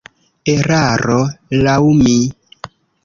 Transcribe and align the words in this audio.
Eraro, 0.53 1.19
laŭ 1.67 1.77
mi. 2.01 2.17